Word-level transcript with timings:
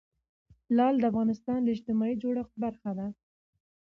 لعل 0.75 0.95
د 0.99 1.03
افغانستان 1.11 1.59
د 1.63 1.67
اجتماعي 1.75 2.15
جوړښت 2.21 2.53
برخه 2.63 2.91
ده. 2.97 3.07